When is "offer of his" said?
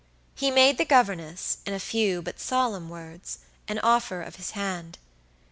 3.77-4.49